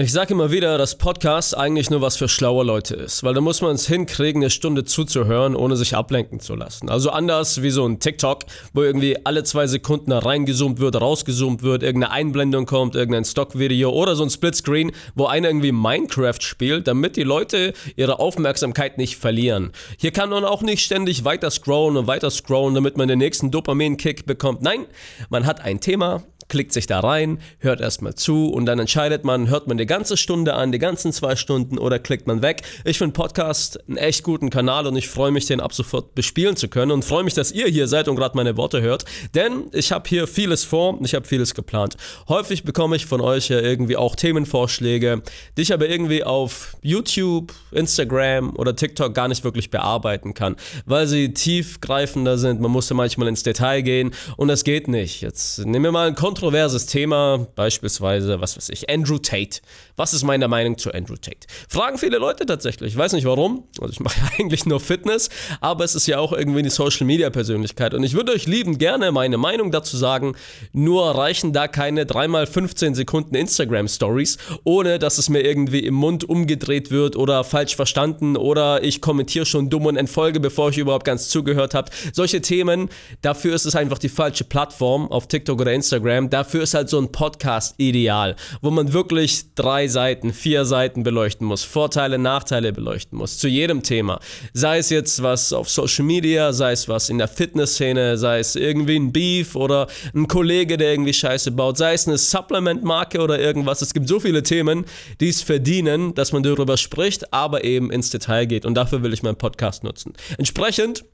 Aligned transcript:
Ich 0.00 0.12
sage 0.12 0.32
immer 0.34 0.52
wieder, 0.52 0.78
dass 0.78 0.96
Podcast 0.96 1.56
eigentlich 1.56 1.90
nur 1.90 2.00
was 2.00 2.16
für 2.16 2.28
schlaue 2.28 2.64
Leute 2.64 2.94
ist, 2.94 3.24
weil 3.24 3.34
da 3.34 3.40
muss 3.40 3.62
man 3.62 3.74
es 3.74 3.88
hinkriegen, 3.88 4.42
eine 4.42 4.50
Stunde 4.50 4.84
zuzuhören, 4.84 5.56
ohne 5.56 5.76
sich 5.76 5.96
ablenken 5.96 6.38
zu 6.38 6.54
lassen. 6.54 6.88
Also 6.88 7.10
anders 7.10 7.62
wie 7.64 7.70
so 7.70 7.84
ein 7.84 7.98
TikTok, 7.98 8.44
wo 8.72 8.84
irgendwie 8.84 9.16
alle 9.26 9.42
zwei 9.42 9.66
Sekunden 9.66 10.10
da 10.10 10.20
reingezoomt 10.20 10.78
wird, 10.78 11.00
rausgezoomt 11.00 11.64
wird, 11.64 11.82
irgendeine 11.82 12.12
Einblendung 12.12 12.64
kommt, 12.64 12.94
irgendein 12.94 13.24
Stockvideo 13.24 13.90
oder 13.90 14.14
so 14.14 14.22
ein 14.22 14.30
Splitscreen, 14.30 14.92
wo 15.16 15.26
einer 15.26 15.48
irgendwie 15.48 15.72
Minecraft 15.72 16.40
spielt, 16.42 16.86
damit 16.86 17.16
die 17.16 17.24
Leute 17.24 17.72
ihre 17.96 18.20
Aufmerksamkeit 18.20 18.98
nicht 18.98 19.16
verlieren. 19.16 19.72
Hier 19.98 20.12
kann 20.12 20.30
man 20.30 20.44
auch 20.44 20.62
nicht 20.62 20.84
ständig 20.84 21.24
weiter 21.24 21.50
scrollen 21.50 21.96
und 21.96 22.06
weiter 22.06 22.30
scrollen, 22.30 22.76
damit 22.76 22.96
man 22.96 23.08
den 23.08 23.18
nächsten 23.18 23.50
Dopamin-Kick 23.50 24.26
bekommt. 24.26 24.62
Nein, 24.62 24.86
man 25.28 25.44
hat 25.44 25.60
ein 25.60 25.80
Thema, 25.80 26.22
klickt 26.48 26.72
sich 26.72 26.86
da 26.86 27.00
rein, 27.00 27.38
hört 27.58 27.80
erstmal 27.80 28.14
zu 28.14 28.48
und 28.48 28.66
dann 28.66 28.78
entscheidet 28.78 29.24
man, 29.24 29.48
hört 29.48 29.66
man 29.68 29.76
die 29.76 29.86
ganze 29.86 30.16
Stunde 30.16 30.54
an, 30.54 30.72
die 30.72 30.78
ganzen 30.78 31.12
zwei 31.12 31.36
Stunden 31.36 31.78
oder 31.78 31.98
klickt 31.98 32.26
man 32.26 32.42
weg. 32.42 32.62
Ich 32.84 32.98
finde 32.98 33.12
Podcast 33.12 33.78
einen 33.86 33.98
echt 33.98 34.22
guten 34.22 34.50
Kanal 34.50 34.86
und 34.86 34.96
ich 34.96 35.08
freue 35.08 35.30
mich, 35.30 35.46
den 35.46 35.60
ab 35.60 35.74
sofort 35.74 36.14
bespielen 36.14 36.56
zu 36.56 36.68
können 36.68 36.90
und 36.90 37.04
freue 37.04 37.22
mich, 37.22 37.34
dass 37.34 37.52
ihr 37.52 37.66
hier 37.66 37.86
seid 37.86 38.08
und 38.08 38.16
gerade 38.16 38.36
meine 38.36 38.56
Worte 38.56 38.80
hört, 38.80 39.04
denn 39.34 39.64
ich 39.72 39.92
habe 39.92 40.08
hier 40.08 40.26
vieles 40.26 40.64
vor, 40.64 40.98
ich 41.02 41.14
habe 41.14 41.26
vieles 41.26 41.54
geplant. 41.54 41.96
Häufig 42.28 42.64
bekomme 42.64 42.96
ich 42.96 43.06
von 43.06 43.20
euch 43.20 43.48
ja 43.48 43.60
irgendwie 43.60 43.96
auch 43.96 44.16
Themenvorschläge, 44.16 45.22
die 45.56 45.62
ich 45.62 45.72
aber 45.72 45.88
irgendwie 45.88 46.24
auf 46.24 46.76
YouTube, 46.82 47.52
Instagram 47.72 48.56
oder 48.56 48.74
TikTok 48.74 49.14
gar 49.14 49.28
nicht 49.28 49.44
wirklich 49.44 49.70
bearbeiten 49.70 50.32
kann, 50.32 50.56
weil 50.86 51.06
sie 51.06 51.34
tiefgreifender 51.34 52.38
sind. 52.38 52.60
Man 52.60 52.70
musste 52.70 52.94
manchmal 52.94 53.28
ins 53.28 53.42
Detail 53.42 53.82
gehen 53.82 54.14
und 54.36 54.48
das 54.48 54.64
geht 54.64 54.88
nicht. 54.88 55.20
Jetzt 55.20 55.58
nehmen 55.66 55.84
wir 55.84 55.92
mal 55.92 56.08
ein 56.08 56.14
Konto 56.14 56.37
kontroverses 56.38 56.86
Thema, 56.86 57.48
beispielsweise, 57.56 58.40
was 58.40 58.56
weiß 58.56 58.68
ich, 58.68 58.88
Andrew 58.88 59.18
Tate. 59.18 59.58
Was 59.96 60.14
ist 60.14 60.22
meine 60.22 60.46
Meinung 60.46 60.78
zu 60.78 60.92
Andrew 60.94 61.16
Tate? 61.16 61.48
Fragen 61.68 61.98
viele 61.98 62.18
Leute 62.18 62.46
tatsächlich. 62.46 62.92
Ich 62.92 62.96
weiß 62.96 63.12
nicht 63.14 63.24
warum. 63.24 63.64
Also 63.80 63.92
ich 63.92 63.98
mache 63.98 64.20
ja 64.20 64.30
eigentlich 64.38 64.64
nur 64.64 64.78
Fitness, 64.78 65.30
aber 65.60 65.82
es 65.82 65.96
ist 65.96 66.06
ja 66.06 66.20
auch 66.20 66.32
irgendwie 66.32 66.60
eine 66.60 66.70
Social 66.70 67.06
Media 67.06 67.30
Persönlichkeit. 67.30 67.92
Und 67.92 68.04
ich 68.04 68.14
würde 68.14 68.30
euch 68.30 68.46
lieben 68.46 68.78
gerne 68.78 69.10
meine 69.10 69.36
Meinung 69.36 69.72
dazu 69.72 69.96
sagen. 69.96 70.36
Nur 70.72 71.06
reichen 71.16 71.52
da 71.52 71.66
keine 71.66 72.04
3x15 72.04 72.94
Sekunden 72.94 73.34
Instagram 73.34 73.88
Stories, 73.88 74.38
ohne 74.62 75.00
dass 75.00 75.18
es 75.18 75.28
mir 75.28 75.40
irgendwie 75.40 75.80
im 75.80 75.94
Mund 75.94 76.22
umgedreht 76.28 76.92
wird 76.92 77.16
oder 77.16 77.42
falsch 77.42 77.74
verstanden 77.74 78.36
oder 78.36 78.84
ich 78.84 79.00
kommentiere 79.00 79.44
schon 79.44 79.70
dumm 79.70 79.86
und 79.86 79.96
entfolge, 79.96 80.38
bevor 80.38 80.70
ich 80.70 80.78
überhaupt 80.78 81.04
ganz 81.04 81.30
zugehört 81.30 81.74
habe. 81.74 81.90
Solche 82.12 82.40
Themen, 82.40 82.90
dafür 83.22 83.56
ist 83.56 83.64
es 83.64 83.74
einfach 83.74 83.98
die 83.98 84.08
falsche 84.08 84.44
Plattform 84.44 85.10
auf 85.10 85.26
TikTok 85.26 85.60
oder 85.60 85.72
Instagram 85.72 86.27
dafür 86.32 86.62
ist 86.62 86.74
halt 86.74 86.88
so 86.88 86.98
ein 86.98 87.12
Podcast 87.12 87.74
ideal, 87.78 88.36
wo 88.60 88.70
man 88.70 88.92
wirklich 88.92 89.54
drei 89.54 89.88
Seiten, 89.88 90.32
vier 90.32 90.64
Seiten 90.64 91.02
beleuchten 91.02 91.46
muss, 91.46 91.64
Vorteile, 91.64 92.18
Nachteile 92.18 92.72
beleuchten 92.72 93.18
muss, 93.18 93.38
zu 93.38 93.48
jedem 93.48 93.82
Thema. 93.82 94.20
Sei 94.52 94.78
es 94.78 94.90
jetzt 94.90 95.22
was 95.22 95.52
auf 95.52 95.68
Social 95.68 96.04
Media, 96.04 96.52
sei 96.52 96.72
es 96.72 96.88
was 96.88 97.08
in 97.08 97.18
der 97.18 97.28
Fitnessszene, 97.28 98.18
sei 98.18 98.38
es 98.38 98.56
irgendwie 98.56 98.96
ein 98.96 99.12
Beef 99.12 99.56
oder 99.56 99.86
ein 100.14 100.28
Kollege, 100.28 100.76
der 100.76 100.92
irgendwie 100.92 101.12
Scheiße 101.12 101.50
baut, 101.52 101.78
sei 101.78 101.94
es 101.94 102.06
eine 102.06 102.18
Supplement-Marke 102.18 103.20
oder 103.20 103.38
irgendwas. 103.38 103.82
Es 103.82 103.94
gibt 103.94 104.08
so 104.08 104.20
viele 104.20 104.42
Themen, 104.42 104.84
die 105.20 105.28
es 105.28 105.42
verdienen, 105.42 106.14
dass 106.14 106.32
man 106.32 106.42
darüber 106.42 106.76
spricht, 106.76 107.32
aber 107.32 107.64
eben 107.64 107.90
ins 107.90 108.10
Detail 108.10 108.46
geht. 108.46 108.66
Und 108.66 108.74
dafür 108.74 109.02
will 109.02 109.12
ich 109.12 109.22
meinen 109.22 109.36
Podcast 109.36 109.84
nutzen. 109.84 110.12
Entsprechend 110.36 111.04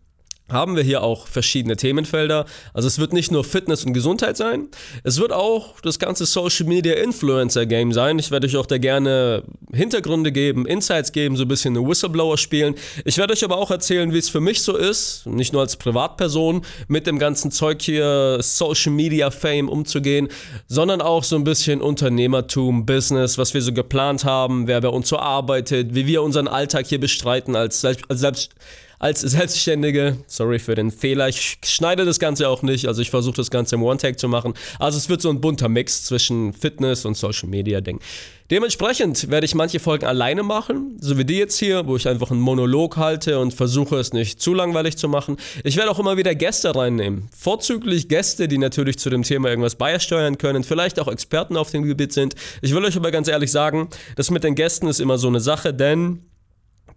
haben 0.50 0.76
wir 0.76 0.82
hier 0.82 1.02
auch 1.02 1.26
verschiedene 1.26 1.76
Themenfelder. 1.76 2.44
Also 2.74 2.86
es 2.86 2.98
wird 2.98 3.14
nicht 3.14 3.32
nur 3.32 3.44
Fitness 3.44 3.84
und 3.84 3.94
Gesundheit 3.94 4.36
sein, 4.36 4.68
es 5.02 5.18
wird 5.18 5.32
auch 5.32 5.80
das 5.80 5.98
ganze 5.98 6.26
Social 6.26 6.66
Media 6.66 6.94
Influencer 6.94 7.64
Game 7.64 7.92
sein. 7.92 8.18
Ich 8.18 8.30
werde 8.30 8.46
euch 8.46 8.56
auch 8.56 8.66
da 8.66 8.76
gerne 8.76 9.42
Hintergründe 9.72 10.32
geben, 10.32 10.66
Insights 10.66 11.12
geben, 11.12 11.36
so 11.36 11.44
ein 11.44 11.48
bisschen 11.48 11.76
eine 11.76 11.86
Whistleblower 11.86 12.36
spielen. 12.36 12.74
Ich 13.04 13.16
werde 13.16 13.32
euch 13.32 13.42
aber 13.42 13.56
auch 13.56 13.70
erzählen, 13.70 14.12
wie 14.12 14.18
es 14.18 14.28
für 14.28 14.40
mich 14.40 14.62
so 14.62 14.76
ist, 14.76 15.26
nicht 15.26 15.52
nur 15.52 15.62
als 15.62 15.76
Privatperson 15.76 16.62
mit 16.88 17.06
dem 17.06 17.18
ganzen 17.18 17.50
Zeug 17.50 17.80
hier 17.80 18.38
Social 18.40 18.92
Media 18.92 19.30
Fame 19.30 19.68
umzugehen, 19.68 20.28
sondern 20.68 21.00
auch 21.00 21.24
so 21.24 21.36
ein 21.36 21.44
bisschen 21.44 21.80
Unternehmertum, 21.80 22.84
Business, 22.84 23.38
was 23.38 23.54
wir 23.54 23.62
so 23.62 23.72
geplant 23.72 24.24
haben, 24.24 24.66
wer 24.66 24.80
bei 24.82 24.88
uns 24.88 25.08
so 25.08 25.18
arbeitet, 25.18 25.94
wie 25.94 26.06
wir 26.06 26.22
unseren 26.22 26.48
Alltag 26.48 26.86
hier 26.86 27.00
bestreiten 27.00 27.56
als, 27.56 27.82
als 27.84 28.02
selbst 28.08 28.50
als 29.04 29.20
Selbstständige. 29.20 30.16
Sorry 30.26 30.58
für 30.58 30.74
den 30.74 30.90
Fehler. 30.90 31.28
Ich 31.28 31.58
schneide 31.62 32.06
das 32.06 32.18
Ganze 32.18 32.48
auch 32.48 32.62
nicht. 32.62 32.88
Also 32.88 33.02
ich 33.02 33.10
versuche 33.10 33.36
das 33.36 33.50
Ganze 33.50 33.74
im 33.74 33.82
One-Tag 33.82 34.18
zu 34.18 34.28
machen. 34.28 34.54
Also 34.78 34.96
es 34.96 35.10
wird 35.10 35.20
so 35.20 35.28
ein 35.28 35.42
bunter 35.42 35.68
Mix 35.68 36.04
zwischen 36.04 36.54
Fitness 36.54 37.04
und 37.04 37.14
Social 37.14 37.50
Media 37.50 37.82
Ding. 37.82 38.00
Dementsprechend 38.50 39.30
werde 39.30 39.44
ich 39.44 39.54
manche 39.54 39.78
Folgen 39.78 40.06
alleine 40.06 40.42
machen, 40.42 40.96
so 41.00 41.18
wie 41.18 41.26
die 41.26 41.36
jetzt 41.36 41.58
hier, 41.58 41.86
wo 41.86 41.96
ich 41.96 42.08
einfach 42.08 42.30
einen 42.30 42.40
Monolog 42.40 42.96
halte 42.96 43.40
und 43.40 43.52
versuche 43.52 43.96
es 43.96 44.14
nicht 44.14 44.40
zu 44.40 44.54
langweilig 44.54 44.96
zu 44.96 45.06
machen. 45.06 45.36
Ich 45.64 45.76
werde 45.76 45.90
auch 45.90 45.98
immer 45.98 46.16
wieder 46.16 46.34
Gäste 46.34 46.74
reinnehmen. 46.74 47.28
Vorzüglich 47.36 48.08
Gäste, 48.08 48.48
die 48.48 48.58
natürlich 48.58 48.98
zu 48.98 49.10
dem 49.10 49.22
Thema 49.22 49.50
irgendwas 49.50 49.74
beisteuern 49.74 50.38
können, 50.38 50.64
vielleicht 50.64 50.98
auch 50.98 51.08
Experten 51.08 51.58
auf 51.58 51.70
dem 51.70 51.82
Gebiet 51.82 52.14
sind. 52.14 52.36
Ich 52.62 52.74
will 52.74 52.84
euch 52.84 52.96
aber 52.96 53.10
ganz 53.10 53.28
ehrlich 53.28 53.50
sagen, 53.50 53.88
das 54.16 54.30
mit 54.30 54.44
den 54.44 54.54
Gästen 54.54 54.86
ist 54.86 55.00
immer 55.00 55.18
so 55.18 55.28
eine 55.28 55.40
Sache, 55.40 55.74
denn 55.74 56.20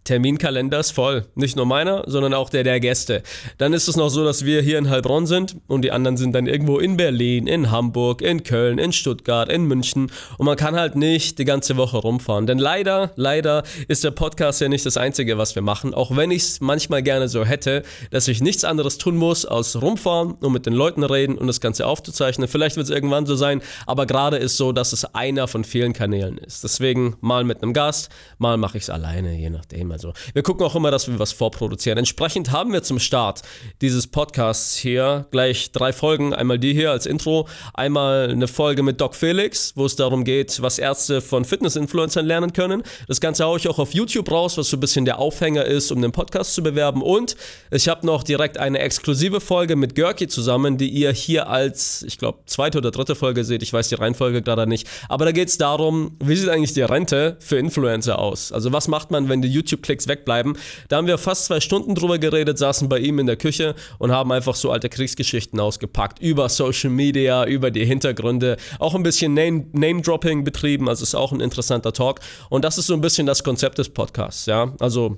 Terminkalender 0.07 0.79
ist 0.79 0.91
voll. 0.91 1.25
Nicht 1.35 1.57
nur 1.57 1.65
meiner, 1.65 2.05
sondern 2.07 2.33
auch 2.33 2.49
der 2.49 2.63
der 2.63 2.79
Gäste. 2.79 3.23
Dann 3.57 3.73
ist 3.73 3.89
es 3.89 3.97
noch 3.97 4.07
so, 4.07 4.23
dass 4.23 4.45
wir 4.45 4.61
hier 4.61 4.77
in 4.77 4.89
Heilbronn 4.89 5.27
sind 5.27 5.57
und 5.67 5.81
die 5.81 5.91
anderen 5.91 6.15
sind 6.15 6.33
dann 6.33 6.47
irgendwo 6.47 6.79
in 6.79 6.95
Berlin, 6.95 7.45
in 7.45 7.71
Hamburg, 7.71 8.21
in 8.21 8.43
Köln, 8.43 8.77
in 8.77 8.93
Stuttgart, 8.93 9.51
in 9.51 9.65
München 9.65 10.09
und 10.37 10.45
man 10.45 10.55
kann 10.55 10.77
halt 10.77 10.95
nicht 10.95 11.39
die 11.39 11.43
ganze 11.43 11.75
Woche 11.75 11.97
rumfahren. 11.97 12.47
Denn 12.47 12.57
leider, 12.57 13.11
leider 13.17 13.63
ist 13.89 14.05
der 14.05 14.11
Podcast 14.11 14.61
ja 14.61 14.69
nicht 14.69 14.85
das 14.85 14.95
Einzige, 14.95 15.37
was 15.37 15.55
wir 15.55 15.61
machen, 15.61 15.93
auch 15.93 16.15
wenn 16.15 16.31
ich 16.31 16.43
es 16.43 16.61
manchmal 16.61 17.03
gerne 17.03 17.27
so 17.27 17.43
hätte, 17.43 17.83
dass 18.09 18.29
ich 18.29 18.39
nichts 18.39 18.63
anderes 18.63 18.97
tun 18.97 19.17
muss, 19.17 19.45
als 19.45 19.81
rumfahren 19.81 20.35
und 20.39 20.53
mit 20.53 20.65
den 20.65 20.73
Leuten 20.73 21.03
reden 21.03 21.37
und 21.37 21.47
das 21.47 21.59
Ganze 21.59 21.85
aufzuzeichnen. 21.85 22.47
Vielleicht 22.47 22.77
wird 22.77 22.85
es 22.85 22.95
irgendwann 22.95 23.25
so 23.25 23.35
sein, 23.35 23.61
aber 23.85 24.05
gerade 24.05 24.37
ist 24.37 24.55
so, 24.55 24.71
dass 24.71 24.93
es 24.93 25.03
einer 25.13 25.49
von 25.49 25.65
vielen 25.65 25.91
Kanälen 25.91 26.37
ist. 26.37 26.63
Deswegen 26.63 27.17
mal 27.19 27.43
mit 27.43 27.61
einem 27.61 27.73
Gast, 27.73 28.07
mal 28.37 28.55
mache 28.55 28.77
ich 28.77 28.85
es 28.85 28.89
alleine, 28.89 29.35
je 29.35 29.49
nachdem. 29.49 29.91
Also 29.97 30.13
wir 30.33 30.43
gucken 30.43 30.63
auch 30.63 30.75
immer, 30.75 30.91
dass 30.91 31.07
wir 31.07 31.17
was 31.17 31.31
vorproduzieren. 31.31 31.97
Entsprechend 31.97 32.51
haben 32.51 32.71
wir 32.71 32.83
zum 32.83 32.99
Start 32.99 33.41
dieses 33.81 34.05
Podcasts 34.05 34.75
hier 34.75 35.25
gleich 35.31 35.71
drei 35.71 35.91
Folgen. 35.91 36.35
Einmal 36.35 36.59
die 36.59 36.73
hier 36.73 36.91
als 36.91 37.07
Intro, 37.07 37.47
einmal 37.73 38.29
eine 38.29 38.47
Folge 38.47 38.83
mit 38.83 39.01
Doc 39.01 39.15
Felix, 39.15 39.73
wo 39.75 39.85
es 39.85 39.95
darum 39.95 40.23
geht, 40.23 40.61
was 40.61 40.77
Ärzte 40.77 41.19
von 41.19 41.45
Fitness-Influencern 41.45 42.27
lernen 42.27 42.53
können. 42.53 42.83
Das 43.07 43.19
Ganze 43.19 43.45
haue 43.45 43.57
ich 43.57 43.67
auch 43.67 43.79
auf 43.79 43.95
YouTube 43.95 44.29
raus, 44.31 44.55
was 44.59 44.69
so 44.69 44.77
ein 44.77 44.81
bisschen 44.81 45.05
der 45.05 45.17
Aufhänger 45.17 45.65
ist, 45.65 45.91
um 45.91 45.99
den 45.99 46.11
Podcast 46.11 46.53
zu 46.53 46.61
bewerben. 46.61 47.01
Und 47.01 47.35
ich 47.71 47.87
habe 47.87 48.05
noch 48.05 48.21
direkt 48.21 48.59
eine 48.59 48.77
exklusive 48.77 49.41
Folge 49.41 49.75
mit 49.75 49.95
Görki 49.95 50.27
zusammen, 50.27 50.77
die 50.77 50.89
ihr 50.89 51.11
hier 51.11 51.49
als, 51.49 52.03
ich 52.03 52.19
glaube, 52.19 52.37
zweite 52.45 52.77
oder 52.77 52.91
dritte 52.91 53.15
Folge 53.15 53.43
seht. 53.43 53.63
Ich 53.63 53.73
weiß 53.73 53.89
die 53.89 53.95
Reihenfolge 53.95 54.43
gerade 54.43 54.67
nicht. 54.67 54.87
Aber 55.09 55.25
da 55.25 55.31
geht 55.31 55.47
es 55.47 55.57
darum, 55.57 56.15
wie 56.23 56.35
sieht 56.35 56.49
eigentlich 56.49 56.73
die 56.73 56.83
Rente 56.83 57.37
für 57.39 57.57
Influencer 57.57 58.19
aus? 58.19 58.51
Also 58.51 58.71
was 58.71 58.87
macht 58.87 59.09
man, 59.09 59.27
wenn 59.27 59.41
die 59.41 59.47
YouTube 59.47 59.76
Klicks 59.81 60.07
wegbleiben. 60.07 60.57
Da 60.89 60.97
haben 60.97 61.07
wir 61.07 61.17
fast 61.17 61.45
zwei 61.45 61.59
Stunden 61.59 61.95
drüber 61.95 62.19
geredet, 62.19 62.57
saßen 62.57 62.89
bei 62.89 62.99
ihm 62.99 63.19
in 63.19 63.27
der 63.27 63.37
Küche 63.37 63.75
und 63.97 64.11
haben 64.11 64.31
einfach 64.31 64.55
so 64.55 64.71
alte 64.71 64.89
Kriegsgeschichten 64.89 65.59
ausgepackt 65.59 66.19
über 66.19 66.49
Social 66.49 66.89
Media, 66.89 67.45
über 67.45 67.71
die 67.71 67.85
Hintergründe, 67.85 68.57
auch 68.79 68.95
ein 68.95 69.03
bisschen 69.03 69.33
Name-Dropping 69.33 70.43
betrieben, 70.43 70.89
also 70.89 71.03
ist 71.03 71.15
auch 71.15 71.31
ein 71.31 71.39
interessanter 71.39 71.93
Talk. 71.93 72.19
Und 72.49 72.65
das 72.65 72.77
ist 72.77 72.87
so 72.87 72.93
ein 72.93 73.01
bisschen 73.01 73.27
das 73.27 73.43
Konzept 73.43 73.77
des 73.77 73.89
Podcasts, 73.89 74.45
ja. 74.45 74.73
Also 74.79 75.17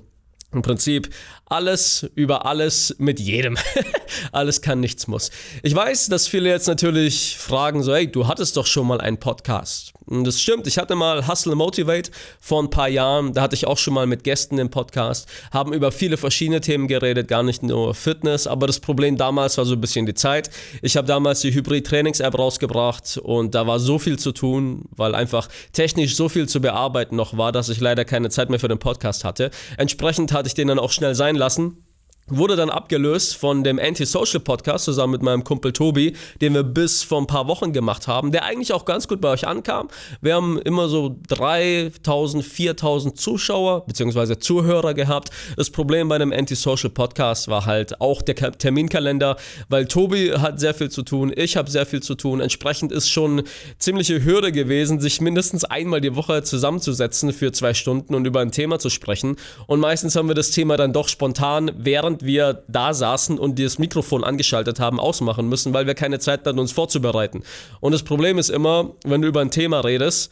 im 0.52 0.62
Prinzip 0.62 1.10
alles 1.46 2.10
über 2.14 2.44
alles 2.44 2.96
mit 2.98 3.20
jedem. 3.20 3.56
alles 4.32 4.62
kann, 4.62 4.80
nichts 4.80 5.06
muss. 5.06 5.30
Ich 5.62 5.74
weiß, 5.74 6.08
dass 6.08 6.26
viele 6.26 6.48
jetzt 6.48 6.66
natürlich 6.66 7.36
fragen 7.38 7.82
so, 7.82 7.94
hey, 7.94 8.10
du 8.10 8.26
hattest 8.26 8.56
doch 8.56 8.66
schon 8.66 8.86
mal 8.86 9.00
einen 9.00 9.18
Podcast. 9.18 9.92
Und 10.10 10.24
das 10.24 10.40
stimmt, 10.40 10.66
ich 10.66 10.76
hatte 10.76 10.96
mal 10.96 11.28
Hustle 11.28 11.54
Motivate 11.54 12.10
vor 12.40 12.62
ein 12.62 12.68
paar 12.68 12.88
Jahren, 12.88 13.32
da 13.32 13.42
hatte 13.42 13.54
ich 13.54 13.66
auch 13.66 13.78
schon 13.78 13.94
mal 13.94 14.06
mit 14.06 14.24
Gästen 14.24 14.58
im 14.58 14.68
Podcast, 14.68 15.28
haben 15.52 15.72
über 15.72 15.92
viele 15.92 16.16
verschiedene 16.16 16.60
Themen 16.60 16.88
geredet, 16.88 17.28
gar 17.28 17.44
nicht 17.44 17.62
nur 17.62 17.94
Fitness, 17.94 18.48
aber 18.48 18.66
das 18.66 18.80
Problem 18.80 19.16
damals 19.16 19.56
war 19.56 19.64
so 19.64 19.74
ein 19.74 19.80
bisschen 19.80 20.06
die 20.06 20.14
Zeit. 20.14 20.50
Ich 20.82 20.96
habe 20.96 21.06
damals 21.06 21.40
die 21.40 21.54
Hybrid-Trainings-App 21.54 22.36
rausgebracht 22.36 23.18
und 23.18 23.54
da 23.54 23.68
war 23.68 23.78
so 23.78 24.00
viel 24.00 24.18
zu 24.18 24.32
tun, 24.32 24.86
weil 24.90 25.14
einfach 25.14 25.48
technisch 25.72 26.16
so 26.16 26.28
viel 26.28 26.48
zu 26.48 26.60
bearbeiten 26.60 27.14
noch 27.14 27.38
war, 27.38 27.52
dass 27.52 27.68
ich 27.68 27.80
leider 27.80 28.04
keine 28.04 28.30
Zeit 28.30 28.50
mehr 28.50 28.58
für 28.58 28.68
den 28.68 28.78
Podcast 28.78 29.24
hatte. 29.24 29.52
Entsprechend 29.76 30.32
hatte 30.32 30.48
ich 30.48 30.54
den 30.54 30.68
dann 30.68 30.80
auch 30.80 30.90
schnell 30.90 31.14
sein 31.14 31.36
lassen 31.36 31.84
wurde 32.30 32.56
dann 32.56 32.70
abgelöst 32.70 33.36
von 33.36 33.64
dem 33.64 33.78
Anti-Social 33.78 34.40
Podcast 34.40 34.84
zusammen 34.84 35.12
mit 35.12 35.22
meinem 35.22 35.44
Kumpel 35.44 35.72
Tobi, 35.72 36.14
den 36.40 36.54
wir 36.54 36.62
bis 36.62 37.02
vor 37.02 37.20
ein 37.20 37.26
paar 37.26 37.48
Wochen 37.48 37.72
gemacht 37.72 38.06
haben, 38.08 38.32
der 38.32 38.44
eigentlich 38.44 38.72
auch 38.72 38.84
ganz 38.84 39.08
gut 39.08 39.20
bei 39.20 39.28
euch 39.28 39.46
ankam. 39.46 39.88
Wir 40.20 40.34
haben 40.34 40.58
immer 40.58 40.88
so 40.88 41.16
3000, 41.28 42.44
4000 42.44 43.18
Zuschauer 43.18 43.86
bzw. 43.86 44.38
Zuhörer 44.38 44.94
gehabt. 44.94 45.30
Das 45.56 45.70
Problem 45.70 46.08
bei 46.08 46.18
dem 46.18 46.32
Anti-Social 46.32 46.90
Podcast 46.90 47.48
war 47.48 47.66
halt 47.66 48.00
auch 48.00 48.22
der 48.22 48.36
Terminkalender, 48.36 49.36
weil 49.68 49.86
Tobi 49.86 50.32
hat 50.32 50.60
sehr 50.60 50.74
viel 50.74 50.90
zu 50.90 51.02
tun, 51.02 51.32
ich 51.34 51.56
habe 51.56 51.70
sehr 51.70 51.86
viel 51.86 52.02
zu 52.02 52.14
tun. 52.14 52.40
Entsprechend 52.40 52.92
ist 52.92 53.10
schon 53.10 53.42
ziemliche 53.78 54.24
Hürde 54.24 54.52
gewesen, 54.52 55.00
sich 55.00 55.20
mindestens 55.20 55.64
einmal 55.64 56.00
die 56.00 56.14
Woche 56.14 56.42
zusammenzusetzen 56.42 57.32
für 57.32 57.52
zwei 57.52 57.74
Stunden 57.74 58.14
und 58.14 58.26
über 58.26 58.40
ein 58.40 58.52
Thema 58.52 58.78
zu 58.78 58.90
sprechen. 58.90 59.36
Und 59.66 59.80
meistens 59.80 60.16
haben 60.16 60.28
wir 60.28 60.34
das 60.34 60.50
Thema 60.50 60.76
dann 60.76 60.92
doch 60.92 61.08
spontan 61.08 61.70
während 61.76 62.19
wir 62.24 62.64
da 62.68 62.94
saßen 62.94 63.38
und 63.38 63.58
das 63.58 63.78
Mikrofon 63.78 64.24
angeschaltet 64.24 64.80
haben, 64.80 65.00
ausmachen 65.00 65.48
müssen, 65.48 65.72
weil 65.72 65.86
wir 65.86 65.94
keine 65.94 66.18
Zeit 66.18 66.46
hatten, 66.46 66.58
uns 66.58 66.72
vorzubereiten. 66.72 67.42
Und 67.80 67.92
das 67.92 68.02
Problem 68.02 68.38
ist 68.38 68.50
immer, 68.50 68.92
wenn 69.04 69.22
du 69.22 69.28
über 69.28 69.40
ein 69.40 69.50
Thema 69.50 69.80
redest, 69.80 70.30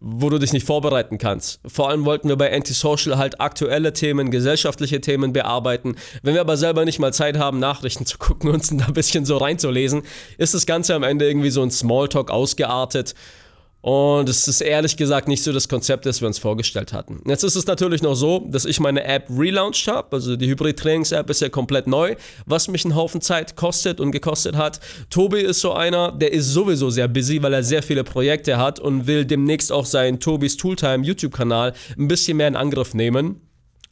wo 0.00 0.30
du 0.30 0.38
dich 0.38 0.52
nicht 0.52 0.66
vorbereiten 0.66 1.18
kannst. 1.18 1.60
Vor 1.66 1.88
allem 1.88 2.04
wollten 2.04 2.28
wir 2.28 2.36
bei 2.36 2.54
Antisocial 2.54 3.18
halt 3.18 3.40
aktuelle 3.40 3.92
Themen, 3.92 4.30
gesellschaftliche 4.30 5.00
Themen 5.00 5.32
bearbeiten. 5.32 5.96
Wenn 6.22 6.34
wir 6.34 6.40
aber 6.40 6.56
selber 6.56 6.84
nicht 6.84 7.00
mal 7.00 7.12
Zeit 7.12 7.36
haben, 7.36 7.58
Nachrichten 7.58 8.06
zu 8.06 8.18
gucken 8.18 8.48
und 8.50 8.56
uns 8.56 8.76
da 8.76 8.86
ein 8.86 8.92
bisschen 8.92 9.24
so 9.24 9.36
reinzulesen, 9.38 10.02
ist 10.38 10.54
das 10.54 10.66
Ganze 10.66 10.94
am 10.94 11.02
Ende 11.02 11.26
irgendwie 11.26 11.50
so 11.50 11.62
ein 11.62 11.70
Smalltalk 11.70 12.30
ausgeartet. 12.30 13.14
Und 13.80 14.28
es 14.28 14.48
ist 14.48 14.60
ehrlich 14.60 14.96
gesagt 14.96 15.28
nicht 15.28 15.42
so 15.42 15.52
das 15.52 15.68
Konzept, 15.68 16.04
das 16.04 16.20
wir 16.20 16.26
uns 16.26 16.38
vorgestellt 16.38 16.92
hatten. 16.92 17.22
Jetzt 17.26 17.44
ist 17.44 17.54
es 17.54 17.66
natürlich 17.66 18.02
noch 18.02 18.14
so, 18.14 18.40
dass 18.50 18.64
ich 18.64 18.80
meine 18.80 19.04
App 19.04 19.28
relaunched 19.30 19.86
habe. 19.86 20.08
Also 20.16 20.36
die 20.36 20.48
Hybrid-Trainings-App 20.48 21.30
ist 21.30 21.40
ja 21.40 21.48
komplett 21.48 21.86
neu, 21.86 22.16
was 22.44 22.66
mich 22.66 22.84
einen 22.84 22.96
Haufen 22.96 23.20
Zeit 23.20 23.54
kostet 23.54 24.00
und 24.00 24.10
gekostet 24.10 24.56
hat. 24.56 24.80
Tobi 25.10 25.40
ist 25.40 25.60
so 25.60 25.72
einer, 25.72 26.10
der 26.10 26.32
ist 26.32 26.52
sowieso 26.52 26.90
sehr 26.90 27.06
busy, 27.06 27.40
weil 27.40 27.54
er 27.54 27.62
sehr 27.62 27.84
viele 27.84 28.02
Projekte 28.02 28.58
hat 28.58 28.80
und 28.80 29.06
will 29.06 29.24
demnächst 29.24 29.70
auch 29.70 29.86
seinen 29.86 30.18
Tobis 30.18 30.56
Tooltime 30.56 31.04
YouTube-Kanal 31.04 31.72
ein 31.96 32.08
bisschen 32.08 32.36
mehr 32.36 32.48
in 32.48 32.56
Angriff 32.56 32.94
nehmen. 32.94 33.47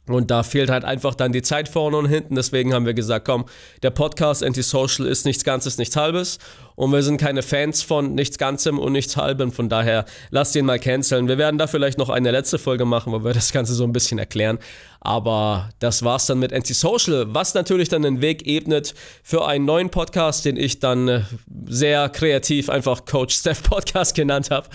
Und 0.07 0.31
da 0.31 0.43
fehlt 0.43 0.69
halt 0.69 0.85
einfach 0.85 1.15
dann 1.15 1.31
die 1.31 1.41
Zeit 1.41 1.67
vorne 1.67 1.97
und 1.97 2.05
hinten. 2.05 2.35
Deswegen 2.35 2.73
haben 2.73 2.85
wir 2.85 2.93
gesagt, 2.93 3.25
komm, 3.25 3.45
der 3.83 3.89
Podcast 3.89 4.43
Antisocial 4.43 5.07
ist 5.07 5.25
nichts 5.25 5.43
Ganzes, 5.43 5.77
nichts 5.77 5.95
Halbes. 5.95 6.39
Und 6.75 6.91
wir 6.91 7.01
sind 7.01 7.17
keine 7.17 7.41
Fans 7.41 7.81
von 7.81 8.15
nichts 8.15 8.37
Ganzem 8.37 8.79
und 8.79 8.93
nichts 8.93 9.17
Halbem. 9.17 9.51
Von 9.51 9.67
daher 9.67 10.05
lasst 10.29 10.55
ihn 10.55 10.65
mal 10.65 10.79
canceln. 10.79 11.27
Wir 11.27 11.37
werden 11.37 11.57
da 11.57 11.67
vielleicht 11.67 11.97
noch 11.97 12.09
eine 12.09 12.31
letzte 12.31 12.59
Folge 12.59 12.85
machen, 12.85 13.11
wo 13.11 13.23
wir 13.23 13.33
das 13.33 13.51
Ganze 13.51 13.73
so 13.73 13.83
ein 13.83 13.93
bisschen 13.93 14.19
erklären. 14.19 14.59
Aber 15.01 15.69
das 15.79 16.03
war's 16.03 16.25
dann 16.27 16.39
mit 16.39 16.53
Antisocial, 16.53 17.33
was 17.33 17.53
natürlich 17.53 17.89
dann 17.89 18.03
den 18.03 18.21
Weg 18.21 18.47
ebnet 18.47 18.93
für 19.23 19.47
einen 19.47 19.65
neuen 19.65 19.89
Podcast, 19.89 20.45
den 20.45 20.55
ich 20.55 20.79
dann 20.79 21.07
äh, 21.07 21.21
sehr 21.65 22.09
kreativ 22.09 22.69
einfach 22.69 23.05
Coach 23.05 23.35
Steph 23.35 23.63
Podcast 23.63 24.15
genannt 24.15 24.51
habe. 24.51 24.67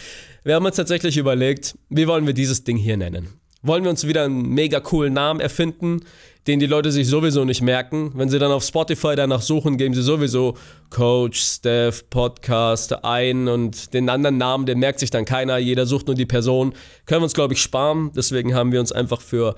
Wir 0.45 0.57
haben 0.57 0.67
uns 0.67 0.77
tatsächlich 0.77 1.17
überlegt, 1.17 1.79
wie 1.89 2.09
wollen 2.09 2.27
wir 2.27 2.35
dieses 2.35 2.65
Ding 2.65 2.77
hier 2.77 2.97
nennen? 2.97 3.42
Wollen 3.63 3.85
wir 3.85 3.91
uns 3.91 4.07
wieder 4.07 4.25
einen 4.25 4.49
mega 4.49 4.81
coolen 4.81 5.13
Namen 5.13 5.41
erfinden, 5.41 6.01
den 6.47 6.59
die 6.59 6.67
Leute 6.67 6.91
sich 6.91 7.07
sowieso 7.07 7.45
nicht 7.45 7.63
merken. 7.63 8.13
Wenn 8.15 8.29
sie 8.29 8.39
dann 8.39 8.51
auf 8.51 8.65
Spotify 8.65 9.15
danach 9.15 9.43
suchen, 9.43 9.77
geben 9.77 9.95
sie 9.95 10.03
sowieso 10.03 10.57
Coach, 10.91 11.41
Steph, 11.41 12.11
Podcast 12.11 13.05
ein 13.05 13.47
und 13.47 13.95
den 13.95 14.09
anderen 14.09 14.39
Namen, 14.39 14.67
den 14.67 14.81
merkt 14.81 14.99
sich 14.99 15.11
dann 15.11 15.25
keiner. 15.25 15.59
Jeder 15.59 15.87
sucht 15.87 16.07
nur 16.07 16.17
die 16.17 16.27
Person. 16.27 16.75
Können 17.07 17.21
wir 17.21 17.25
uns, 17.25 17.35
glaube 17.35 17.55
ich, 17.55 17.63
sparen. 17.63 18.11
Deswegen 18.17 18.55
haben 18.55 18.73
wir 18.73 18.81
uns 18.81 18.91
einfach 18.91 19.21
für 19.21 19.55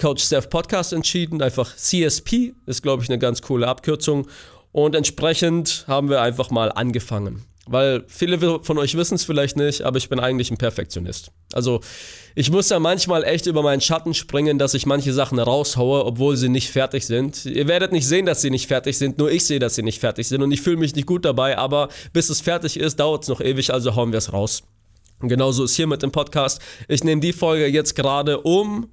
Coach 0.00 0.22
Steph 0.22 0.48
Podcast 0.48 0.92
entschieden. 0.92 1.42
Einfach 1.42 1.74
CSP 1.74 2.54
ist, 2.66 2.82
glaube 2.82 3.02
ich, 3.02 3.08
eine 3.08 3.18
ganz 3.18 3.42
coole 3.42 3.66
Abkürzung. 3.66 4.28
Und 4.70 4.94
entsprechend 4.94 5.84
haben 5.88 6.08
wir 6.08 6.22
einfach 6.22 6.50
mal 6.50 6.70
angefangen. 6.70 7.42
Weil 7.70 8.04
viele 8.08 8.60
von 8.62 8.78
euch 8.78 8.96
wissen 8.96 9.16
es 9.16 9.24
vielleicht 9.24 9.56
nicht, 9.56 9.82
aber 9.82 9.98
ich 9.98 10.08
bin 10.08 10.18
eigentlich 10.18 10.50
ein 10.50 10.56
Perfektionist. 10.56 11.30
Also 11.52 11.80
ich 12.34 12.50
muss 12.50 12.68
da 12.68 12.78
manchmal 12.78 13.24
echt 13.24 13.46
über 13.46 13.62
meinen 13.62 13.82
Schatten 13.82 14.14
springen, 14.14 14.58
dass 14.58 14.72
ich 14.72 14.86
manche 14.86 15.12
Sachen 15.12 15.38
raushaue, 15.38 16.04
obwohl 16.06 16.36
sie 16.36 16.48
nicht 16.48 16.70
fertig 16.70 17.04
sind. 17.04 17.44
Ihr 17.44 17.68
werdet 17.68 17.92
nicht 17.92 18.06
sehen, 18.06 18.24
dass 18.24 18.40
sie 18.40 18.50
nicht 18.50 18.68
fertig 18.68 18.96
sind, 18.96 19.18
nur 19.18 19.30
ich 19.30 19.44
sehe, 19.44 19.58
dass 19.58 19.74
sie 19.74 19.82
nicht 19.82 20.00
fertig 20.00 20.26
sind 20.26 20.42
und 20.42 20.50
ich 20.50 20.62
fühle 20.62 20.78
mich 20.78 20.94
nicht 20.94 21.06
gut 21.06 21.26
dabei, 21.26 21.58
aber 21.58 21.88
bis 22.14 22.30
es 22.30 22.40
fertig 22.40 22.78
ist, 22.78 23.00
dauert 23.00 23.24
es 23.24 23.28
noch 23.28 23.42
ewig, 23.42 23.70
also 23.70 23.94
hauen 23.94 24.12
wir 24.12 24.18
es 24.18 24.32
raus. 24.32 24.62
Und 25.20 25.28
genauso 25.28 25.64
ist 25.64 25.76
hier 25.76 25.86
mit 25.86 26.02
dem 26.02 26.12
Podcast. 26.12 26.62
Ich 26.86 27.04
nehme 27.04 27.20
die 27.20 27.32
Folge 27.32 27.66
jetzt 27.66 27.94
gerade 27.94 28.40
um 28.40 28.88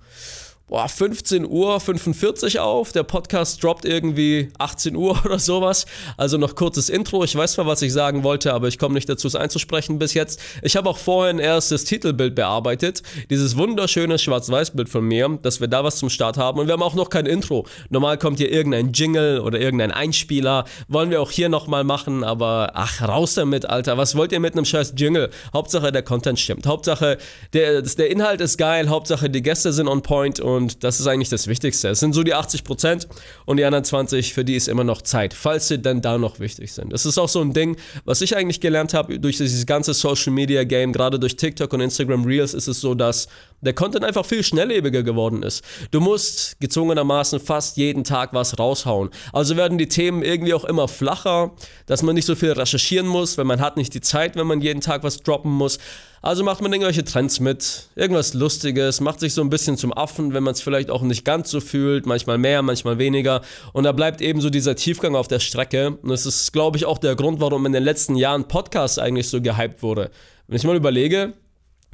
boah, 0.67 0.89
15 0.89 1.45
Uhr 1.45 1.79
45 1.79 2.59
auf. 2.59 2.91
Der 2.91 3.03
Podcast 3.03 3.63
droppt 3.63 3.85
irgendwie 3.85 4.49
18 4.57 4.95
Uhr 4.95 5.19
oder 5.25 5.39
sowas. 5.39 5.85
Also 6.17 6.37
noch 6.37 6.55
kurzes 6.55 6.89
Intro. 6.89 7.23
Ich 7.23 7.35
weiß 7.35 7.53
zwar, 7.53 7.67
was 7.67 7.81
ich 7.81 7.93
sagen 7.93 8.23
wollte, 8.23 8.53
aber 8.53 8.67
ich 8.67 8.79
komme 8.79 8.95
nicht 8.95 9.07
dazu, 9.07 9.27
es 9.27 9.35
einzusprechen 9.35 9.99
bis 9.99 10.13
jetzt. 10.13 10.41
Ich 10.63 10.75
habe 10.75 10.89
auch 10.89 10.97
vorhin 10.97 11.39
erst 11.39 11.71
das 11.71 11.83
Titelbild 11.83 12.35
bearbeitet. 12.35 13.03
Dieses 13.29 13.57
wunderschöne 13.57 14.17
Schwarz-Weiß-Bild 14.17 14.89
von 14.89 15.05
mir, 15.05 15.37
dass 15.41 15.61
wir 15.61 15.67
da 15.67 15.83
was 15.83 15.97
zum 15.97 16.09
Start 16.09 16.37
haben. 16.37 16.59
Und 16.59 16.67
wir 16.67 16.73
haben 16.73 16.83
auch 16.83 16.95
noch 16.95 17.09
kein 17.09 17.25
Intro. 17.25 17.67
Normal 17.89 18.17
kommt 18.17 18.39
hier 18.39 18.51
irgendein 18.51 18.91
Jingle 18.91 19.39
oder 19.39 19.59
irgendein 19.59 19.91
Einspieler. 19.91 20.65
Wollen 20.87 21.11
wir 21.11 21.21
auch 21.21 21.31
hier 21.31 21.49
nochmal 21.49 21.83
machen, 21.83 22.23
aber 22.23 22.71
ach, 22.73 23.07
raus 23.07 23.35
damit, 23.35 23.69
Alter. 23.69 23.97
Was 23.97 24.15
wollt 24.15 24.31
ihr 24.31 24.39
mit 24.39 24.53
einem 24.53 24.65
scheiß 24.65 24.93
Jingle? 24.97 25.29
Hauptsache 25.53 25.91
der 25.91 26.01
Content 26.01 26.39
stimmt. 26.39 26.65
Hauptsache 26.65 27.17
der, 27.53 27.83
der 27.83 28.09
Inhalt 28.09 28.41
ist 28.41 28.57
geil. 28.57 28.89
Hauptsache 28.89 29.29
die 29.29 29.41
Gäste 29.41 29.71
sind 29.71 29.87
on 29.87 30.01
point 30.01 30.39
und 30.39 30.54
und 30.55 30.83
das 30.83 30.99
ist 30.99 31.07
eigentlich 31.07 31.29
das 31.29 31.47
Wichtigste. 31.47 31.89
Es 31.89 31.99
sind 31.99 32.13
so 32.13 32.23
die 32.23 32.33
80 32.33 32.63
Prozent 32.63 33.07
und 33.45 33.57
die 33.57 33.65
anderen 33.65 33.83
20, 33.83 34.33
für 34.33 34.43
die 34.43 34.55
ist 34.55 34.67
immer 34.67 34.83
noch 34.83 35.01
Zeit, 35.01 35.33
falls 35.33 35.67
sie 35.67 35.77
denn 35.77 36.01
da 36.01 36.17
noch 36.17 36.39
wichtig 36.39 36.73
sind. 36.73 36.91
Das 36.91 37.05
ist 37.05 37.17
auch 37.17 37.29
so 37.29 37.41
ein 37.41 37.53
Ding, 37.53 37.77
was 38.05 38.21
ich 38.21 38.35
eigentlich 38.35 38.61
gelernt 38.61 38.93
habe 38.93 39.19
durch 39.19 39.37
dieses 39.37 39.65
ganze 39.65 39.93
Social 39.93 40.33
Media 40.33 40.63
Game, 40.63 40.93
gerade 40.93 41.19
durch 41.19 41.35
TikTok 41.35 41.71
und 41.73 41.81
Instagram 41.81 42.25
Reels 42.25 42.53
ist 42.53 42.67
es 42.67 42.81
so, 42.81 42.95
dass 42.95 43.27
der 43.61 43.73
Content 43.73 44.05
einfach 44.05 44.25
viel 44.25 44.43
schnelllebiger 44.43 45.03
geworden 45.03 45.43
ist. 45.43 45.63
Du 45.91 45.99
musst 45.99 46.59
gezwungenermaßen 46.59 47.39
fast 47.39 47.77
jeden 47.77 48.03
Tag 48.03 48.33
was 48.33 48.59
raushauen. 48.59 49.09
Also 49.33 49.57
werden 49.57 49.77
die 49.77 49.87
Themen 49.87 50.23
irgendwie 50.23 50.53
auch 50.53 50.65
immer 50.65 50.87
flacher, 50.87 51.51
dass 51.85 52.03
man 52.03 52.15
nicht 52.15 52.25
so 52.25 52.35
viel 52.35 52.51
recherchieren 52.51 53.07
muss, 53.07 53.37
weil 53.37 53.45
man 53.45 53.61
hat 53.61 53.77
nicht 53.77 53.93
die 53.93 54.01
Zeit, 54.01 54.35
wenn 54.35 54.47
man 54.47 54.61
jeden 54.61 54.81
Tag 54.81 55.03
was 55.03 55.17
droppen 55.17 55.51
muss. 55.51 55.79
Also 56.21 56.43
macht 56.43 56.59
man 56.59 56.73
irgendwelche 56.73 57.03
Trends 57.03 57.39
mit, 57.39 57.89
irgendwas 57.95 58.33
Lustiges, 58.33 58.99
macht 58.99 59.19
sich 59.19 59.35
so 59.35 59.41
ein 59.41 59.51
bisschen 59.51 59.77
zum 59.77 59.93
Affen, 59.93 60.33
wenn 60.33 60.41
man 60.41 60.53
es 60.53 60.61
vielleicht 60.61 60.89
auch 60.89 61.03
nicht 61.03 61.23
ganz 61.23 61.51
so 61.51 61.61
fühlt, 61.61 62.07
manchmal 62.07 62.39
mehr, 62.39 62.63
manchmal 62.63 62.97
weniger. 62.97 63.41
Und 63.73 63.83
da 63.83 63.91
bleibt 63.91 64.21
eben 64.21 64.41
so 64.41 64.49
dieser 64.49 64.75
Tiefgang 64.75 65.15
auf 65.15 65.27
der 65.27 65.39
Strecke. 65.39 65.99
Und 66.01 66.09
das 66.09 66.25
ist, 66.25 66.51
glaube 66.51 66.77
ich, 66.77 66.85
auch 66.85 66.97
der 66.97 67.15
Grund, 67.15 67.41
warum 67.41 67.67
in 67.67 67.73
den 67.73 67.83
letzten 67.83 68.15
Jahren 68.15 68.47
Podcast 68.47 68.97
eigentlich 68.97 69.29
so 69.29 69.39
gehypt 69.39 69.83
wurde. 69.83 70.09
Wenn 70.47 70.57
ich 70.57 70.63
mal 70.63 70.75
überlege, 70.75 71.33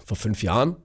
vor 0.05 0.15
fünf 0.15 0.43
Jahren, 0.43 0.77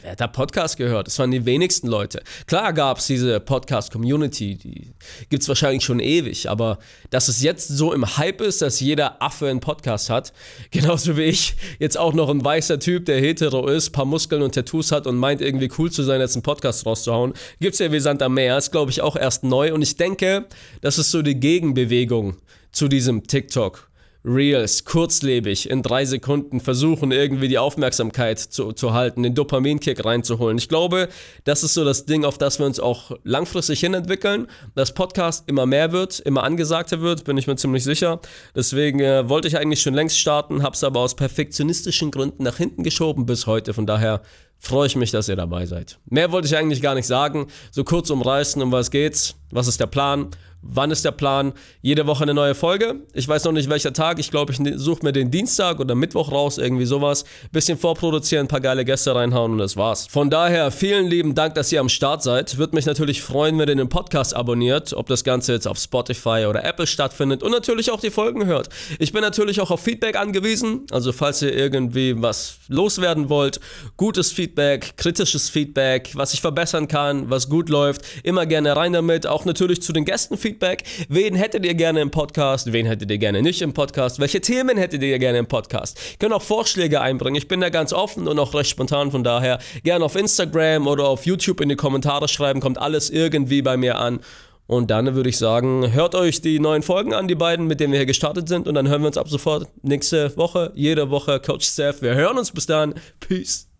Wer 0.00 0.12
hat 0.12 0.20
da 0.20 0.26
Podcast 0.26 0.76
gehört? 0.76 1.06
Das 1.06 1.18
waren 1.18 1.30
die 1.30 1.44
wenigsten 1.44 1.88
Leute. 1.88 2.22
Klar 2.46 2.72
gab 2.72 2.98
es 2.98 3.06
diese 3.06 3.40
Podcast-Community, 3.40 4.56
die 4.56 4.92
gibt 5.28 5.42
es 5.42 5.48
wahrscheinlich 5.48 5.84
schon 5.84 6.00
ewig, 6.00 6.48
aber 6.50 6.78
dass 7.10 7.28
es 7.28 7.42
jetzt 7.42 7.68
so 7.68 7.92
im 7.92 8.16
Hype 8.16 8.40
ist, 8.40 8.62
dass 8.62 8.80
jeder 8.80 9.22
Affe 9.22 9.48
einen 9.48 9.60
Podcast 9.60 10.10
hat, 10.10 10.32
genauso 10.70 11.16
wie 11.16 11.22
ich, 11.22 11.56
jetzt 11.78 11.98
auch 11.98 12.12
noch 12.12 12.28
ein 12.28 12.44
weißer 12.44 12.78
Typ, 12.78 13.06
der 13.06 13.20
hetero 13.20 13.68
ist, 13.68 13.90
paar 13.90 14.04
Muskeln 14.04 14.42
und 14.42 14.54
Tattoos 14.54 14.92
hat 14.92 15.06
und 15.06 15.16
meint 15.16 15.40
irgendwie 15.40 15.70
cool 15.78 15.90
zu 15.90 16.02
sein, 16.02 16.20
jetzt 16.20 16.36
einen 16.36 16.42
Podcast 16.42 16.86
rauszuhauen, 16.86 17.34
gibt 17.60 17.74
es 17.74 17.78
ja 17.80 17.90
wie 17.92 18.00
Sand 18.00 18.22
am 18.22 18.34
Meer, 18.34 18.58
ist 18.58 18.70
glaube 18.70 18.90
ich 18.90 19.00
auch 19.00 19.16
erst 19.16 19.44
neu 19.44 19.72
und 19.72 19.82
ich 19.82 19.96
denke, 19.96 20.46
das 20.80 20.98
ist 20.98 21.10
so 21.10 21.22
die 21.22 21.38
Gegenbewegung 21.38 22.36
zu 22.72 22.88
diesem 22.88 23.26
TikTok. 23.26 23.88
Reels, 24.24 24.86
kurzlebig, 24.86 25.68
in 25.68 25.82
drei 25.82 26.06
Sekunden 26.06 26.60
versuchen, 26.60 27.12
irgendwie 27.12 27.48
die 27.48 27.58
Aufmerksamkeit 27.58 28.38
zu, 28.38 28.72
zu 28.72 28.94
halten, 28.94 29.22
den 29.22 29.34
Dopaminkick 29.34 30.02
reinzuholen. 30.02 30.56
Ich 30.56 30.70
glaube, 30.70 31.08
das 31.44 31.62
ist 31.62 31.74
so 31.74 31.84
das 31.84 32.06
Ding, 32.06 32.24
auf 32.24 32.38
das 32.38 32.58
wir 32.58 32.64
uns 32.64 32.80
auch 32.80 33.12
langfristig 33.22 33.80
hinentwickeln. 33.80 34.46
Dass 34.74 34.94
Podcast 34.94 35.44
immer 35.46 35.66
mehr 35.66 35.92
wird, 35.92 36.20
immer 36.20 36.42
angesagter 36.42 37.02
wird, 37.02 37.24
bin 37.24 37.36
ich 37.36 37.46
mir 37.46 37.56
ziemlich 37.56 37.84
sicher. 37.84 38.20
Deswegen 38.56 39.00
äh, 39.00 39.28
wollte 39.28 39.46
ich 39.46 39.58
eigentlich 39.58 39.82
schon 39.82 39.94
längst 39.94 40.18
starten, 40.18 40.62
habe 40.62 40.74
es 40.74 40.82
aber 40.82 41.00
aus 41.00 41.14
perfektionistischen 41.16 42.10
Gründen 42.10 42.44
nach 42.44 42.56
hinten 42.56 42.82
geschoben 42.82 43.26
bis 43.26 43.46
heute. 43.46 43.74
Von 43.74 43.86
daher 43.86 44.22
freue 44.58 44.86
ich 44.86 44.96
mich, 44.96 45.10
dass 45.10 45.28
ihr 45.28 45.36
dabei 45.36 45.66
seid. 45.66 45.98
Mehr 46.06 46.32
wollte 46.32 46.46
ich 46.48 46.56
eigentlich 46.56 46.80
gar 46.80 46.94
nicht 46.94 47.06
sagen. 47.06 47.48
So 47.70 47.84
kurz 47.84 48.08
umreißen, 48.08 48.62
um 48.62 48.72
was 48.72 48.90
geht's, 48.90 49.36
was 49.50 49.68
ist 49.68 49.80
der 49.80 49.86
Plan 49.86 50.30
Wann 50.66 50.90
ist 50.90 51.04
der 51.04 51.10
Plan? 51.10 51.52
Jede 51.82 52.06
Woche 52.06 52.22
eine 52.22 52.32
neue 52.32 52.54
Folge. 52.54 52.96
Ich 53.12 53.28
weiß 53.28 53.44
noch 53.44 53.52
nicht 53.52 53.68
welcher 53.68 53.92
Tag. 53.92 54.18
Ich 54.18 54.30
glaube, 54.30 54.52
ich 54.52 54.60
ne-, 54.60 54.78
suche 54.78 55.04
mir 55.04 55.12
den 55.12 55.30
Dienstag 55.30 55.78
oder 55.78 55.94
Mittwoch 55.94 56.32
raus, 56.32 56.56
irgendwie 56.56 56.86
sowas. 56.86 57.24
Bisschen 57.52 57.76
vorproduzieren, 57.76 58.46
ein 58.46 58.48
paar 58.48 58.62
geile 58.62 58.84
Gäste 58.84 59.14
reinhauen 59.14 59.52
und 59.52 59.58
das 59.58 59.76
war's. 59.76 60.06
Von 60.06 60.30
daher, 60.30 60.70
vielen 60.70 61.06
lieben 61.06 61.34
Dank, 61.34 61.54
dass 61.54 61.70
ihr 61.70 61.80
am 61.80 61.90
Start 61.90 62.22
seid. 62.22 62.56
Würde 62.56 62.74
mich 62.76 62.86
natürlich 62.86 63.20
freuen, 63.20 63.58
wenn 63.58 63.68
ihr 63.68 63.76
den 63.76 63.90
Podcast 63.90 64.34
abonniert, 64.34 64.94
ob 64.94 65.06
das 65.06 65.22
Ganze 65.22 65.52
jetzt 65.52 65.68
auf 65.68 65.78
Spotify 65.78 66.46
oder 66.48 66.64
Apple 66.64 66.86
stattfindet 66.86 67.42
und 67.42 67.50
natürlich 67.50 67.90
auch 67.90 68.00
die 68.00 68.10
Folgen 68.10 68.46
hört. 68.46 68.70
Ich 68.98 69.12
bin 69.12 69.20
natürlich 69.20 69.60
auch 69.60 69.70
auf 69.70 69.80
Feedback 69.82 70.16
angewiesen. 70.16 70.86
Also, 70.90 71.12
falls 71.12 71.42
ihr 71.42 71.54
irgendwie 71.54 72.20
was 72.22 72.56
loswerden 72.68 73.28
wollt, 73.28 73.60
gutes 73.98 74.32
Feedback, 74.32 74.96
kritisches 74.96 75.50
Feedback, 75.50 76.12
was 76.14 76.32
ich 76.32 76.40
verbessern 76.40 76.88
kann, 76.88 77.28
was 77.28 77.50
gut 77.50 77.68
läuft, 77.68 78.00
immer 78.22 78.46
gerne 78.46 78.74
rein 78.74 78.94
damit. 78.94 79.26
Auch 79.26 79.44
natürlich 79.44 79.82
zu 79.82 79.92
den 79.92 80.06
Gästen 80.06 80.38
Feedback 80.38 80.53
Feedback. 80.54 80.84
Wen 81.08 81.34
hättet 81.34 81.64
ihr 81.64 81.74
gerne 81.74 82.00
im 82.00 82.10
Podcast? 82.10 82.72
Wen 82.72 82.86
hättet 82.86 83.10
ihr 83.10 83.18
gerne 83.18 83.42
nicht 83.42 83.60
im 83.60 83.72
Podcast? 83.72 84.20
Welche 84.20 84.40
Themen 84.40 84.78
hättet 84.78 85.02
ihr 85.02 85.18
gerne 85.18 85.38
im 85.38 85.46
Podcast? 85.46 85.98
Ihr 86.12 86.18
könnt 86.18 86.32
auch 86.32 86.42
Vorschläge 86.42 87.00
einbringen. 87.00 87.36
Ich 87.36 87.48
bin 87.48 87.60
da 87.60 87.70
ganz 87.70 87.92
offen 87.92 88.28
und 88.28 88.38
auch 88.38 88.54
recht 88.54 88.70
spontan. 88.70 89.10
Von 89.10 89.24
daher 89.24 89.58
gerne 89.82 90.04
auf 90.04 90.14
Instagram 90.14 90.86
oder 90.86 91.08
auf 91.08 91.26
YouTube 91.26 91.60
in 91.60 91.68
die 91.68 91.76
Kommentare 91.76 92.28
schreiben. 92.28 92.60
Kommt 92.60 92.78
alles 92.78 93.10
irgendwie 93.10 93.62
bei 93.62 93.76
mir 93.76 93.98
an. 93.98 94.20
Und 94.66 94.90
dann 94.90 95.14
würde 95.14 95.28
ich 95.28 95.36
sagen, 95.36 95.92
hört 95.92 96.14
euch 96.14 96.40
die 96.40 96.60
neuen 96.60 96.82
Folgen 96.82 97.12
an, 97.12 97.28
die 97.28 97.34
beiden, 97.34 97.66
mit 97.66 97.80
denen 97.80 97.92
wir 97.92 97.98
hier 97.98 98.06
gestartet 98.06 98.48
sind. 98.48 98.68
Und 98.68 98.74
dann 98.74 98.88
hören 98.88 99.02
wir 99.02 99.08
uns 99.08 99.18
ab 99.18 99.28
sofort 99.28 99.68
nächste 99.82 100.36
Woche, 100.36 100.70
jede 100.74 101.10
Woche, 101.10 101.40
Coach 101.40 101.66
Steph. 101.66 102.00
Wir 102.00 102.14
hören 102.14 102.38
uns 102.38 102.52
bis 102.52 102.66
dann. 102.66 102.94
Peace. 103.18 103.73